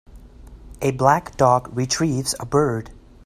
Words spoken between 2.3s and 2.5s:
a